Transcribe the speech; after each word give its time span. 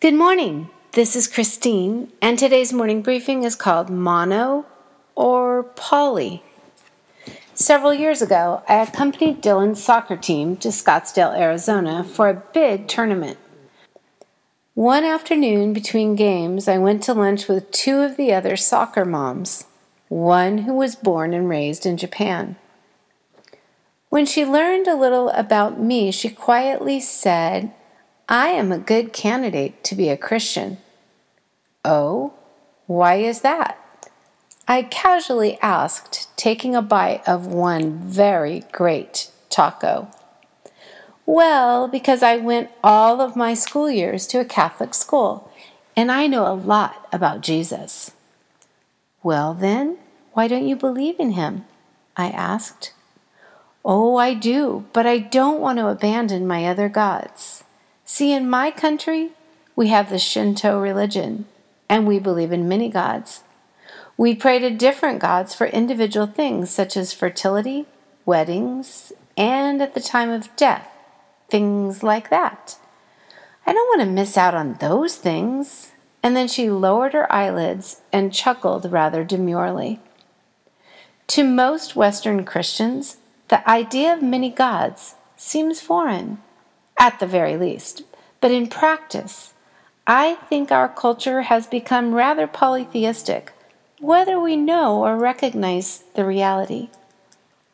Good 0.00 0.14
morning. 0.14 0.70
This 0.92 1.14
is 1.14 1.28
Christine, 1.28 2.10
and 2.22 2.38
today's 2.38 2.72
morning 2.72 3.02
briefing 3.02 3.42
is 3.42 3.54
called 3.54 3.90
Mono 3.90 4.64
or 5.14 5.62
Poly. 5.62 6.42
Several 7.52 7.92
years 7.92 8.22
ago, 8.22 8.62
I 8.66 8.76
accompanied 8.76 9.42
Dylan's 9.42 9.82
soccer 9.84 10.16
team 10.16 10.56
to 10.56 10.68
Scottsdale, 10.68 11.38
Arizona 11.38 12.02
for 12.02 12.30
a 12.30 12.42
big 12.54 12.88
tournament. 12.88 13.36
One 14.72 15.04
afternoon 15.04 15.74
between 15.74 16.16
games, 16.16 16.66
I 16.66 16.78
went 16.78 17.02
to 17.02 17.12
lunch 17.12 17.46
with 17.46 17.70
two 17.70 17.98
of 17.98 18.16
the 18.16 18.32
other 18.32 18.56
soccer 18.56 19.04
moms, 19.04 19.66
one 20.08 20.58
who 20.64 20.72
was 20.72 20.96
born 20.96 21.34
and 21.34 21.46
raised 21.46 21.84
in 21.84 21.98
Japan. 21.98 22.56
When 24.08 24.24
she 24.24 24.46
learned 24.46 24.88
a 24.88 24.96
little 24.96 25.28
about 25.28 25.78
me, 25.78 26.10
she 26.10 26.30
quietly 26.30 27.00
said, 27.00 27.74
I 28.32 28.50
am 28.50 28.70
a 28.70 28.78
good 28.78 29.12
candidate 29.12 29.82
to 29.82 29.96
be 29.96 30.08
a 30.08 30.16
Christian. 30.16 30.78
Oh, 31.84 32.32
why 32.86 33.16
is 33.16 33.40
that? 33.40 33.76
I 34.68 34.84
casually 34.84 35.58
asked, 35.60 36.28
taking 36.36 36.76
a 36.76 36.80
bite 36.80 37.26
of 37.26 37.48
one 37.48 37.98
very 37.98 38.62
great 38.70 39.32
taco. 39.48 40.12
Well, 41.26 41.88
because 41.88 42.22
I 42.22 42.36
went 42.36 42.70
all 42.84 43.20
of 43.20 43.34
my 43.34 43.52
school 43.52 43.90
years 43.90 44.28
to 44.28 44.38
a 44.38 44.44
Catholic 44.44 44.94
school, 44.94 45.50
and 45.96 46.12
I 46.12 46.28
know 46.28 46.46
a 46.46 46.54
lot 46.54 47.08
about 47.12 47.40
Jesus. 47.40 48.12
Well, 49.24 49.54
then, 49.54 49.98
why 50.34 50.46
don't 50.46 50.68
you 50.68 50.76
believe 50.76 51.18
in 51.18 51.32
him? 51.32 51.64
I 52.16 52.28
asked. 52.28 52.92
Oh, 53.84 54.14
I 54.14 54.34
do, 54.34 54.84
but 54.92 55.04
I 55.04 55.18
don't 55.18 55.60
want 55.60 55.80
to 55.80 55.88
abandon 55.88 56.46
my 56.46 56.64
other 56.66 56.88
gods. 56.88 57.64
See, 58.12 58.32
in 58.32 58.50
my 58.50 58.72
country, 58.72 59.30
we 59.76 59.86
have 59.86 60.10
the 60.10 60.18
Shinto 60.18 60.80
religion, 60.80 61.46
and 61.88 62.08
we 62.08 62.18
believe 62.18 62.50
in 62.50 62.68
many 62.68 62.88
gods. 62.88 63.44
We 64.16 64.34
pray 64.34 64.58
to 64.58 64.68
different 64.68 65.20
gods 65.20 65.54
for 65.54 65.68
individual 65.68 66.26
things 66.26 66.70
such 66.70 66.96
as 66.96 67.12
fertility, 67.12 67.86
weddings, 68.26 69.12
and 69.36 69.80
at 69.80 69.94
the 69.94 70.00
time 70.00 70.28
of 70.28 70.54
death, 70.56 70.88
things 71.48 72.02
like 72.02 72.30
that. 72.30 72.78
I 73.64 73.72
don't 73.72 73.86
want 73.86 74.00
to 74.00 74.12
miss 74.12 74.36
out 74.36 74.56
on 74.56 74.74
those 74.80 75.14
things. 75.14 75.92
And 76.20 76.34
then 76.34 76.48
she 76.48 76.68
lowered 76.68 77.12
her 77.12 77.32
eyelids 77.32 78.02
and 78.12 78.34
chuckled 78.34 78.90
rather 78.90 79.22
demurely. 79.22 80.00
To 81.28 81.44
most 81.44 81.94
Western 81.94 82.44
Christians, 82.44 83.18
the 83.46 83.66
idea 83.70 84.12
of 84.12 84.20
many 84.20 84.50
gods 84.50 85.14
seems 85.36 85.80
foreign 85.80 86.38
at 87.00 87.18
the 87.18 87.26
very 87.26 87.56
least. 87.56 88.04
But 88.40 88.52
in 88.52 88.68
practice, 88.68 89.54
I 90.06 90.34
think 90.48 90.70
our 90.70 90.88
culture 90.88 91.42
has 91.42 91.66
become 91.66 92.14
rather 92.14 92.46
polytheistic, 92.46 93.52
whether 93.98 94.38
we 94.38 94.56
know 94.56 95.04
or 95.04 95.16
recognize 95.16 96.04
the 96.14 96.24
reality. 96.24 96.90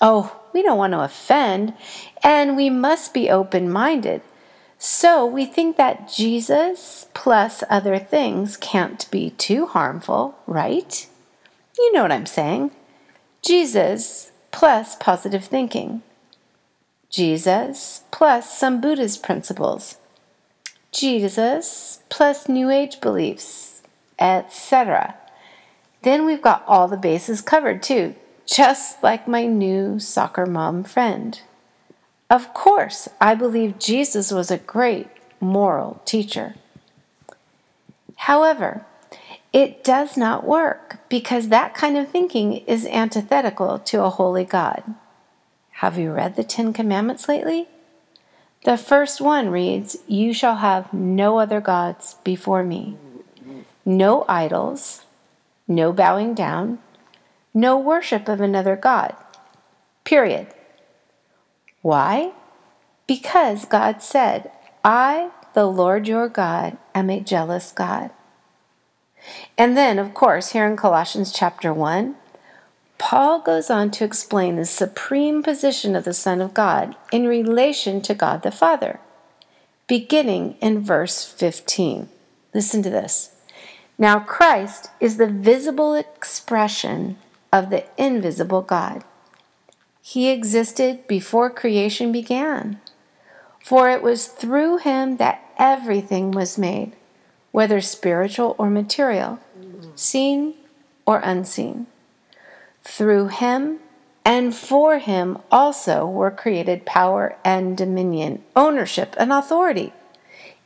Oh, 0.00 0.40
we 0.52 0.62
don't 0.62 0.78
want 0.78 0.94
to 0.94 1.00
offend, 1.00 1.74
and 2.24 2.56
we 2.56 2.70
must 2.70 3.14
be 3.14 3.30
open 3.30 3.70
minded. 3.70 4.22
So 4.78 5.26
we 5.26 5.44
think 5.44 5.76
that 5.76 6.10
Jesus 6.10 7.06
plus 7.12 7.62
other 7.68 7.98
things 7.98 8.56
can't 8.56 9.10
be 9.10 9.30
too 9.30 9.66
harmful, 9.66 10.38
right? 10.46 11.06
You 11.78 11.92
know 11.92 12.02
what 12.02 12.12
I'm 12.12 12.26
saying. 12.26 12.70
Jesus 13.42 14.32
plus 14.52 14.96
positive 14.96 15.44
thinking. 15.44 16.02
Jesus 17.10 18.04
plus 18.12 18.56
some 18.56 18.80
Buddhist 18.80 19.22
principles, 19.22 19.96
Jesus 20.92 22.00
plus 22.08 22.48
New 22.48 22.70
Age 22.70 23.00
beliefs, 23.00 23.82
etc. 24.18 25.16
Then 26.02 26.24
we've 26.24 26.40
got 26.40 26.64
all 26.68 26.86
the 26.86 26.96
bases 26.96 27.40
covered 27.40 27.82
too, 27.82 28.14
just 28.46 29.02
like 29.02 29.26
my 29.26 29.44
new 29.44 29.98
soccer 29.98 30.46
mom 30.46 30.84
friend. 30.84 31.40
Of 32.30 32.54
course, 32.54 33.08
I 33.20 33.34
believe 33.34 33.80
Jesus 33.80 34.30
was 34.30 34.52
a 34.52 34.58
great 34.58 35.08
moral 35.40 36.00
teacher. 36.04 36.54
However, 38.14 38.86
it 39.52 39.82
does 39.82 40.16
not 40.16 40.46
work 40.46 40.98
because 41.08 41.48
that 41.48 41.74
kind 41.74 41.96
of 41.96 42.08
thinking 42.08 42.58
is 42.68 42.86
antithetical 42.86 43.80
to 43.80 44.04
a 44.04 44.10
holy 44.10 44.44
God. 44.44 44.84
Have 45.80 45.96
you 45.96 46.12
read 46.12 46.36
the 46.36 46.44
Ten 46.44 46.74
Commandments 46.74 47.26
lately? 47.26 47.66
The 48.66 48.76
first 48.76 49.18
one 49.18 49.48
reads, 49.48 49.96
You 50.06 50.34
shall 50.34 50.56
have 50.56 50.92
no 50.92 51.38
other 51.38 51.62
gods 51.62 52.16
before 52.22 52.62
me. 52.62 52.98
No 53.86 54.26
idols, 54.28 55.06
no 55.66 55.90
bowing 55.90 56.34
down, 56.34 56.80
no 57.54 57.78
worship 57.78 58.28
of 58.28 58.42
another 58.42 58.76
God. 58.76 59.16
Period. 60.04 60.48
Why? 61.80 62.32
Because 63.06 63.64
God 63.64 64.02
said, 64.02 64.52
I, 64.84 65.30
the 65.54 65.64
Lord 65.64 66.06
your 66.06 66.28
God, 66.28 66.76
am 66.94 67.08
a 67.08 67.20
jealous 67.20 67.72
God. 67.72 68.10
And 69.56 69.78
then, 69.78 69.98
of 69.98 70.12
course, 70.12 70.52
here 70.52 70.66
in 70.66 70.76
Colossians 70.76 71.32
chapter 71.32 71.72
1, 71.72 72.16
Paul 73.00 73.40
goes 73.40 73.70
on 73.70 73.90
to 73.92 74.04
explain 74.04 74.56
the 74.56 74.66
supreme 74.66 75.42
position 75.42 75.96
of 75.96 76.04
the 76.04 76.12
Son 76.12 76.42
of 76.42 76.52
God 76.52 76.94
in 77.10 77.26
relation 77.26 78.02
to 78.02 78.14
God 78.14 78.42
the 78.42 78.50
Father, 78.50 79.00
beginning 79.86 80.58
in 80.60 80.84
verse 80.84 81.24
15. 81.24 82.10
Listen 82.52 82.82
to 82.82 82.90
this. 82.90 83.30
Now, 83.96 84.20
Christ 84.20 84.90
is 85.00 85.16
the 85.16 85.26
visible 85.26 85.94
expression 85.94 87.16
of 87.50 87.70
the 87.70 87.84
invisible 87.96 88.60
God. 88.60 89.02
He 90.02 90.28
existed 90.28 91.06
before 91.08 91.48
creation 91.48 92.12
began, 92.12 92.82
for 93.64 93.88
it 93.88 94.02
was 94.02 94.26
through 94.26 94.76
him 94.76 95.16
that 95.16 95.42
everything 95.58 96.32
was 96.32 96.58
made, 96.58 96.92
whether 97.50 97.80
spiritual 97.80 98.54
or 98.58 98.68
material, 98.68 99.38
seen 99.94 100.54
or 101.06 101.20
unseen. 101.20 101.86
Through 102.82 103.28
him 103.28 103.80
and 104.24 104.54
for 104.54 104.98
him 104.98 105.38
also 105.50 106.06
were 106.06 106.30
created 106.30 106.86
power 106.86 107.36
and 107.44 107.76
dominion, 107.76 108.44
ownership 108.54 109.14
and 109.18 109.32
authority. 109.32 109.92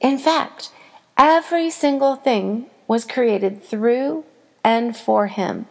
In 0.00 0.18
fact, 0.18 0.70
every 1.16 1.70
single 1.70 2.16
thing 2.16 2.66
was 2.88 3.04
created 3.04 3.62
through 3.62 4.24
and 4.64 4.96
for 4.96 5.26
him. 5.26 5.66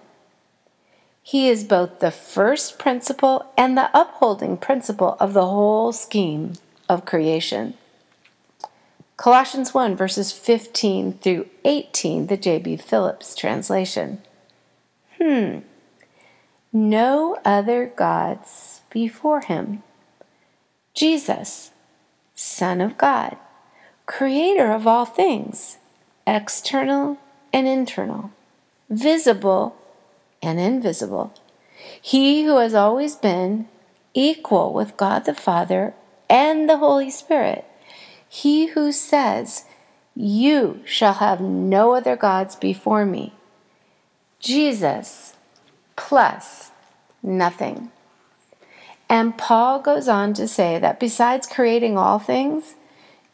He 1.24 1.50
is 1.50 1.63
both 1.63 2.00
the 2.00 2.12
first 2.12 2.79
principle 2.79 3.46
and 3.58 3.78
the 3.78 3.90
upholding 3.94 4.58
principle 4.58 5.18
of 5.19 5.34
the 5.34 5.46
whole 5.46 5.91
scheme 5.91 6.53
of 6.90 7.06
creation. 7.06 7.75
Colossians 9.18 9.73
1, 9.73 9.96
verses 9.96 10.31
15 10.31 11.19
through 11.19 11.47
18, 11.63 12.28
the 12.28 12.38
J.B. 12.38 12.78
Phillips 12.78 13.35
translation. 13.35 14.22
Hmm, 15.22 15.59
no 16.72 17.38
other 17.44 17.86
gods 17.86 18.82
before 18.90 19.42
him. 19.42 19.84
Jesus, 20.94 21.72
Son 22.36 22.82
of 22.82 22.98
God, 22.98 23.38
Creator 24.06 24.72
of 24.72 24.88
all 24.88 25.06
things, 25.06 25.78
external 26.28 27.18
and 27.54 27.68
internal, 27.68 28.32
visible 28.90 29.76
and 30.42 30.59
invisible. 30.59 31.34
He 32.02 32.44
who 32.44 32.58
has 32.58 32.74
always 32.74 33.16
been 33.16 33.68
equal 34.14 34.74
with 34.74 34.98
God 34.98 35.26
the 35.26 35.34
Father 35.34 35.94
and 36.30 36.70
the 36.70 36.78
Holy 36.78 37.09
Spirit. 37.09 37.66
He 38.28 38.68
who 38.68 38.92
says, 38.92 39.66
You 40.16 40.82
shall 40.86 41.16
have 41.16 41.41
no 41.41 41.96
other 41.96 42.16
gods 42.16 42.56
before 42.56 43.06
me. 43.06 43.34
Jesus, 44.40 45.35
plus 46.08 46.72
nothing. 47.22 47.92
And 49.08 49.38
Paul 49.38 49.82
goes 49.82 50.08
on 50.08 50.34
to 50.34 50.48
say 50.48 50.80
that 50.80 51.00
besides 51.00 51.48
creating 51.48 51.98
all 51.98 52.18
things, 52.18 52.76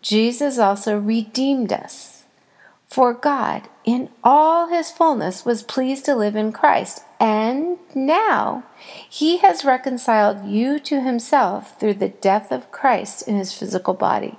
Jesus 0.02 0.60
also 0.60 1.00
redeemed 1.00 1.72
us. 1.72 2.24
For 2.88 3.14
God, 3.14 3.68
in 3.84 4.10
all 4.24 4.68
his 4.68 4.92
fullness, 4.92 5.46
was 5.46 5.64
pleased 5.64 6.06
to 6.06 6.16
live 6.16 6.36
in 6.36 6.52
Christ, 6.52 7.04
and 7.20 7.78
now 7.96 8.64
he 9.10 9.38
has 9.38 9.66
reconciled 9.66 10.46
you 10.46 10.80
to 10.80 11.02
himself 11.02 11.80
through 11.80 11.96
the 11.96 12.10
death 12.10 12.52
of 12.52 12.72
Christ 12.72 13.28
in 13.28 13.38
his 13.38 13.54
physical 13.54 13.94
body. 13.94 14.38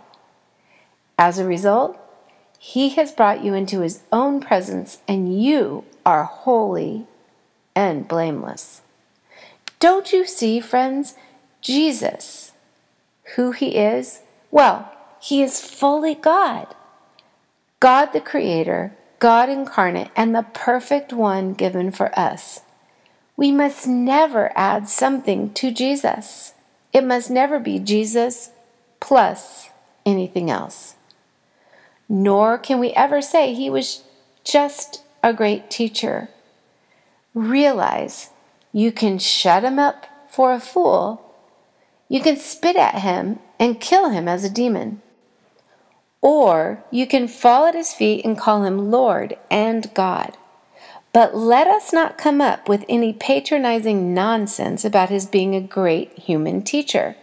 As 1.18 1.38
a 1.38 1.44
result, 1.44 1.98
he 2.58 2.90
has 2.90 3.10
brought 3.12 3.44
you 3.44 3.54
into 3.54 3.80
his 3.80 4.02
own 4.12 4.40
presence, 4.40 4.98
and 5.08 5.42
you 5.42 5.84
are 6.06 6.24
holy 6.24 7.06
and 7.78 8.08
blameless. 8.08 8.82
Don't 9.78 10.12
you 10.12 10.26
see, 10.26 10.58
friends, 10.58 11.14
Jesus, 11.60 12.50
who 13.36 13.52
he 13.52 13.76
is? 13.76 14.22
Well, 14.50 14.92
he 15.20 15.44
is 15.44 15.60
fully 15.60 16.16
God. 16.16 16.74
God 17.78 18.06
the 18.06 18.20
Creator, 18.20 18.96
God 19.20 19.48
incarnate, 19.48 20.10
and 20.16 20.34
the 20.34 20.44
perfect 20.52 21.12
one 21.12 21.54
given 21.54 21.92
for 21.92 22.10
us. 22.18 22.62
We 23.36 23.52
must 23.52 23.86
never 23.86 24.50
add 24.56 24.88
something 24.88 25.52
to 25.54 25.70
Jesus. 25.70 26.54
It 26.92 27.04
must 27.04 27.30
never 27.30 27.60
be 27.60 27.78
Jesus 27.78 28.50
plus 28.98 29.70
anything 30.04 30.50
else. 30.50 30.96
Nor 32.08 32.58
can 32.58 32.80
we 32.80 32.90
ever 32.90 33.22
say 33.22 33.54
he 33.54 33.70
was 33.70 34.02
just 34.42 35.04
a 35.22 35.32
great 35.32 35.70
teacher. 35.70 36.28
Realize 37.38 38.30
you 38.72 38.90
can 38.90 39.20
shut 39.20 39.62
him 39.62 39.78
up 39.78 40.06
for 40.28 40.52
a 40.52 40.58
fool, 40.58 41.36
you 42.08 42.20
can 42.20 42.36
spit 42.36 42.74
at 42.74 42.96
him 42.96 43.38
and 43.60 43.80
kill 43.80 44.10
him 44.10 44.26
as 44.26 44.42
a 44.42 44.50
demon. 44.50 45.00
Or 46.20 46.82
you 46.90 47.06
can 47.06 47.28
fall 47.28 47.66
at 47.66 47.76
his 47.76 47.94
feet 47.94 48.24
and 48.24 48.36
call 48.36 48.64
him 48.64 48.90
Lord 48.90 49.36
and 49.52 49.88
God. 49.94 50.36
But 51.12 51.36
let 51.36 51.68
us 51.68 51.92
not 51.92 52.18
come 52.18 52.40
up 52.40 52.68
with 52.68 52.84
any 52.88 53.12
patronizing 53.12 54.12
nonsense 54.12 54.84
about 54.84 55.08
his 55.08 55.24
being 55.24 55.54
a 55.54 55.60
great 55.60 56.18
human 56.18 56.62
teacher. 56.62 57.14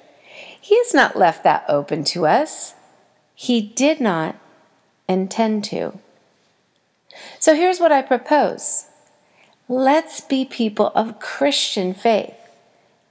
He 0.62 0.78
has 0.78 0.94
not 0.94 1.18
left 1.18 1.44
that 1.44 1.66
open 1.68 2.06
to 2.06 2.26
us. 2.26 2.74
He 3.34 3.60
did 3.62 4.00
not 4.00 4.38
intend 5.10 5.66
to. 5.66 6.00
So 7.38 7.54
here's 7.54 7.82
what 7.82 7.92
I 7.92 8.02
propose 8.02 8.88
let's 9.68 10.22
be 10.22 10.46
people 10.46 10.92
of 10.96 11.20
Christian 11.20 11.94
faith, 11.94 12.36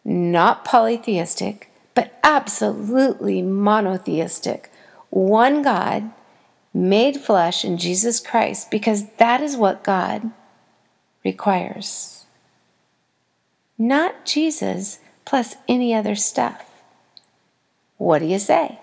not 0.04 0.64
polytheistic, 0.64 1.70
but 1.94 2.18
absolutely 2.22 3.42
monotheistic. 3.42 4.70
One 5.10 5.62
God 5.62 6.10
made 6.72 7.16
flesh 7.16 7.64
in 7.64 7.78
Jesus 7.78 8.18
Christ 8.20 8.70
because 8.70 9.06
that 9.18 9.40
is 9.40 9.56
what 9.56 9.84
God 9.84 10.30
requires. 11.24 12.26
Not 13.78 14.24
Jesus 14.24 14.98
plus 15.24 15.56
any 15.68 15.94
other 15.94 16.14
stuff. 16.14 16.64
What 17.96 18.18
do 18.20 18.26
you 18.26 18.38
say? 18.38 18.78